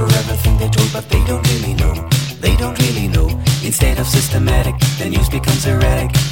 for 0.00 0.16
everything 0.16 0.56
they're 0.58 0.70
told, 0.70 0.92
but 0.92 1.08
they 1.08 1.22
don't 1.24 1.46
really 1.52 1.74
know. 1.74 1.94
They 2.40 2.56
don't 2.56 2.78
really 2.78 3.08
know. 3.08 3.28
Instead 3.62 3.98
of 3.98 4.06
systematic, 4.06 4.74
the 4.98 5.08
news 5.10 5.28
becomes 5.28 5.66
erratic. 5.66 6.29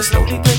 Slowly. 0.00 0.57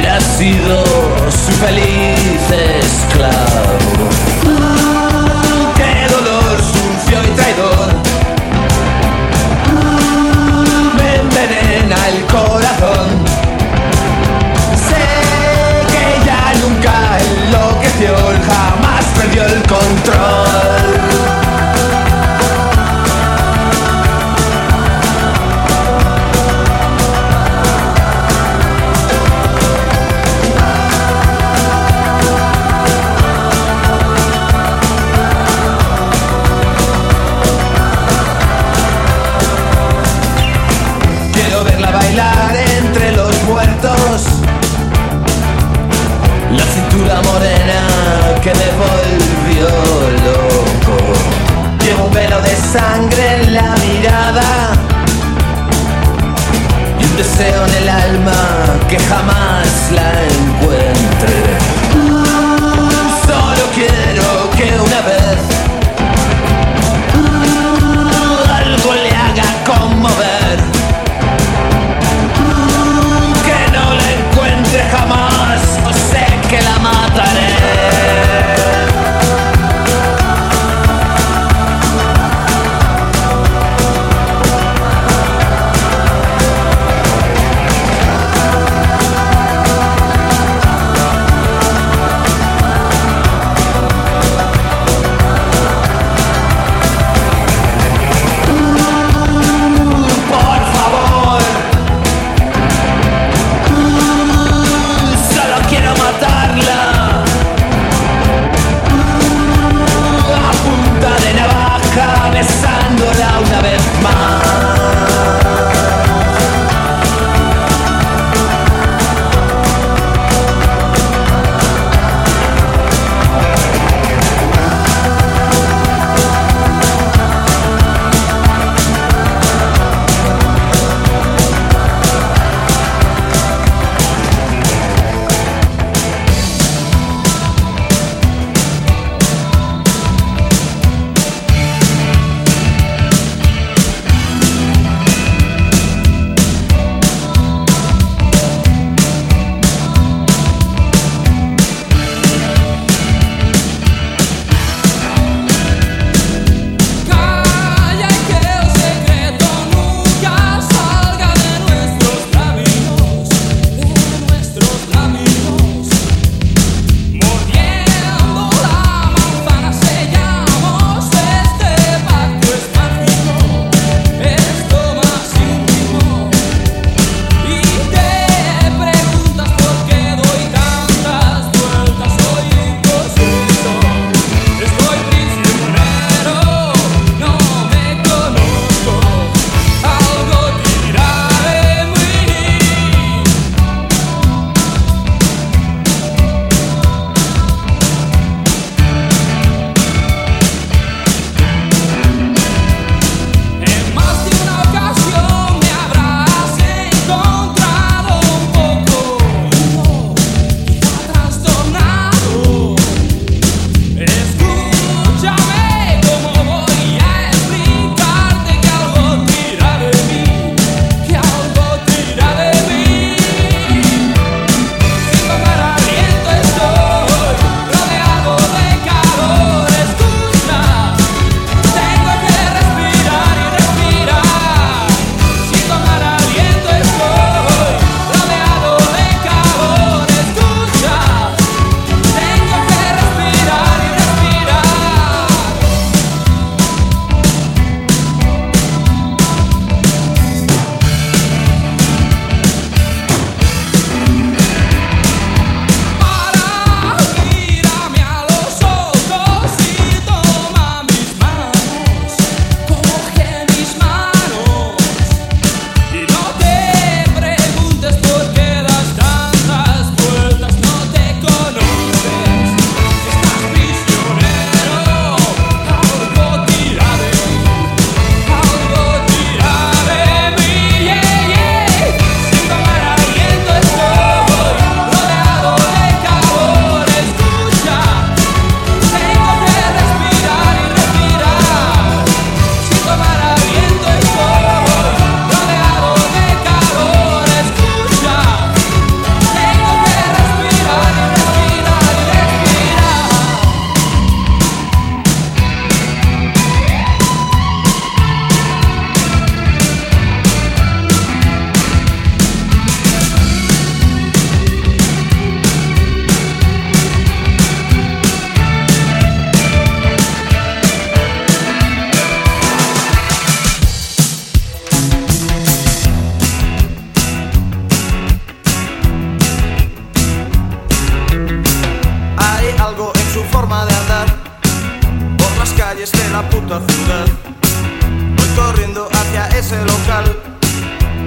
hubiera 0.00 0.20
sido 0.20 0.82
su 1.30 1.52
feliz 1.52 2.40
esclavo. 2.50 4.08
¡Qué 5.76 6.06
dolor, 6.12 6.56
sucio 6.58 7.22
y 7.22 7.36
traidor! 7.36 7.88
Ah, 9.76 10.64
me 10.96 11.16
envenena 11.16 11.96
el 12.08 12.24
corazón. 12.26 13.08
Sé 14.88 15.06
que 15.92 16.04
ya 16.26 16.42
nunca 16.62 17.18
enloqueció, 17.18 18.14
jamás 18.48 19.04
perdió 19.16 19.44
el 19.44 19.62
control. 19.64 20.39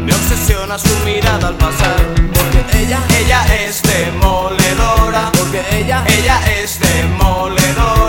Me 0.06 0.13
obsesiona 0.13 0.77
su 0.77 0.93
mirada 1.06 1.47
al 1.47 1.56
pasar. 1.56 1.95
Porque 2.34 2.84
ella, 2.84 2.99
ella 3.19 3.45
es 3.65 3.82
demoledora. 3.82 5.32
Porque 5.38 5.62
ella, 5.71 6.03
ella 6.08 6.39
es 6.62 6.79
demoledora. 6.79 8.03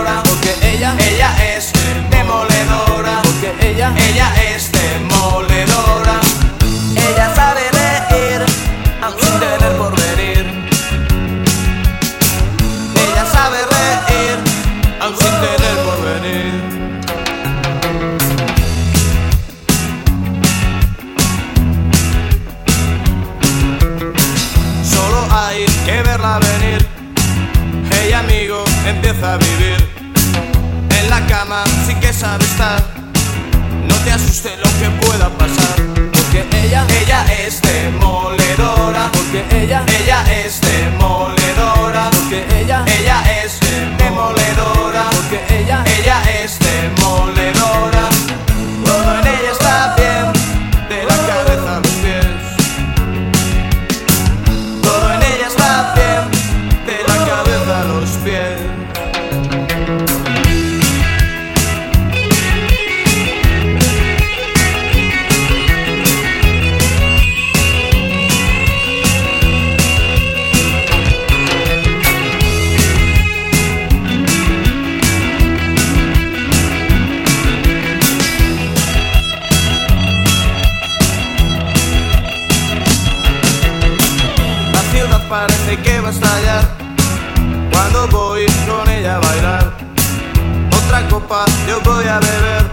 yo 91.67 91.79
voy 91.81 92.05
a 92.07 92.19
beber. 92.19 92.65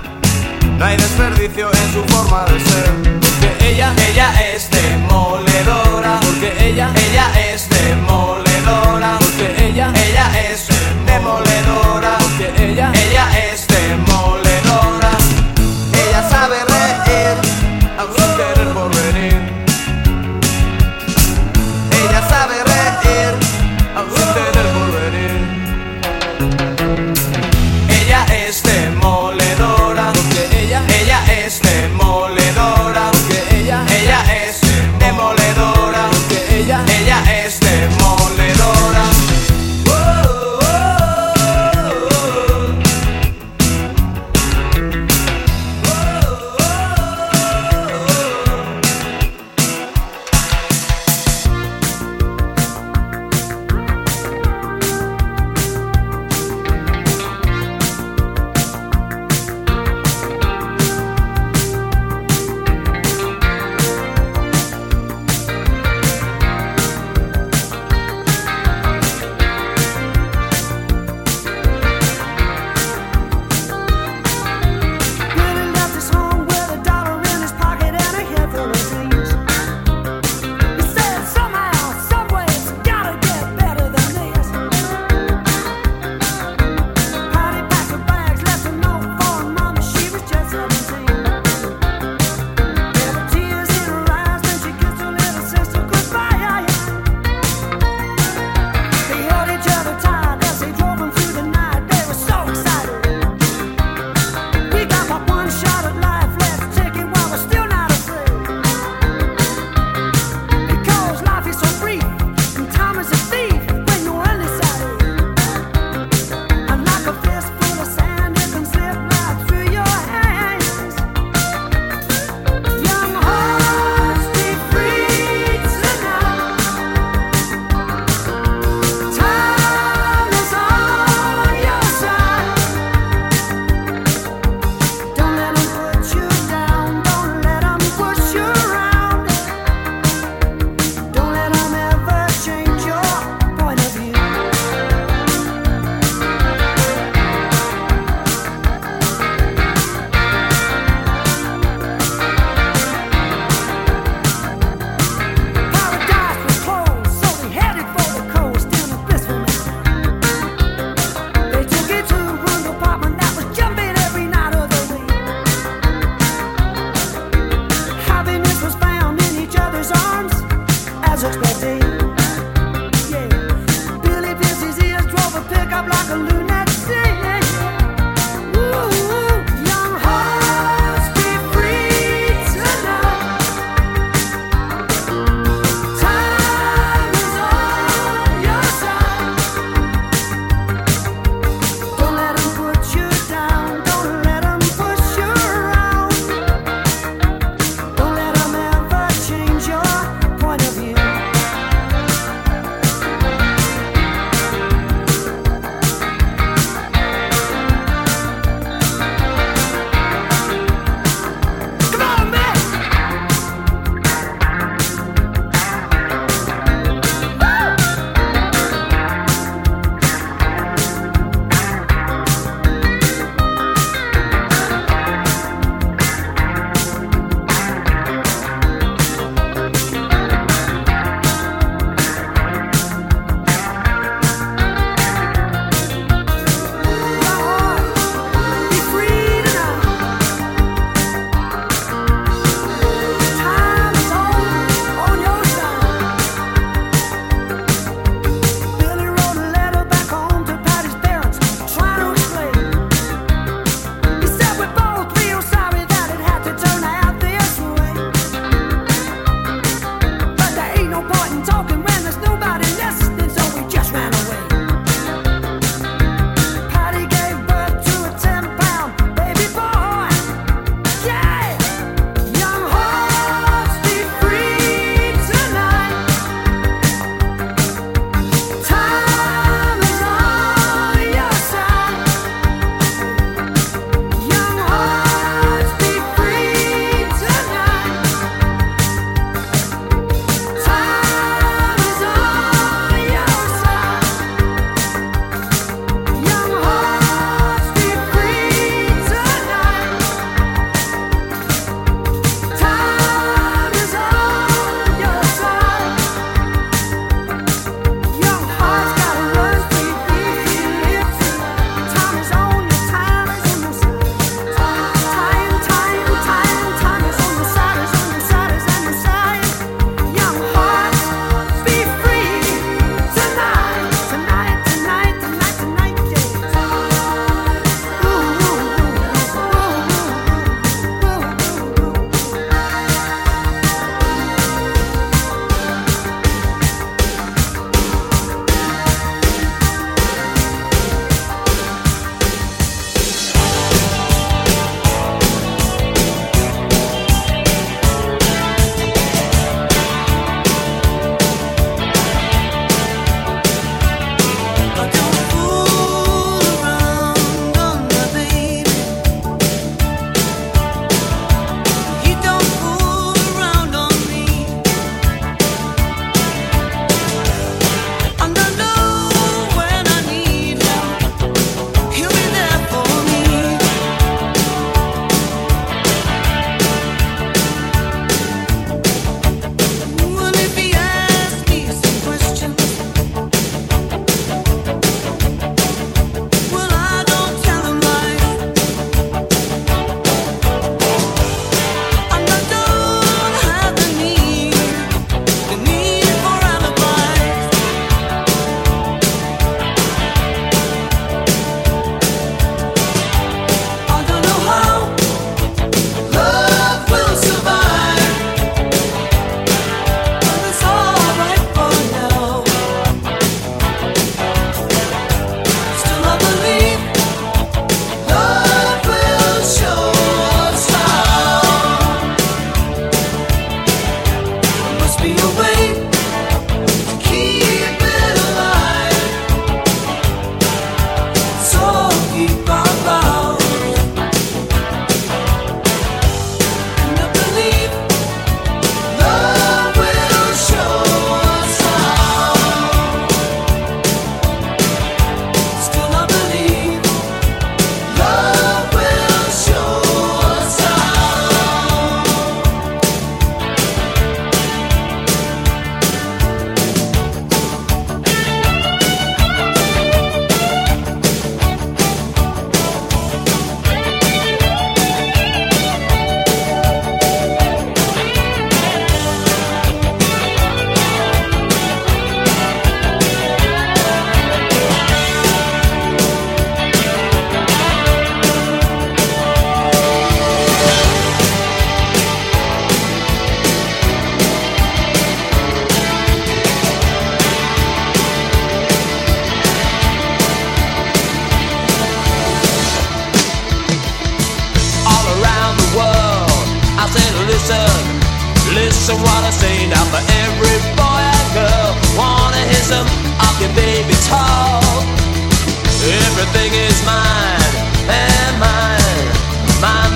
No 0.79 0.85
hay 0.85 0.97
desperdicio 0.97 1.71
en 1.73 1.93
su 1.93 2.05
forma 2.13 2.45
de 2.45 2.61
ser. 2.61 3.21
Porque 3.21 3.71
ella, 3.71 3.95
ella 4.09 4.33
es 4.53 4.71
demoledora. 4.71 6.21
Porque 6.21 6.53
ella, 6.59 6.91
ella 6.95 7.53
es 7.53 7.69
demoledora. 7.71 8.42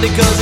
Because 0.08 0.35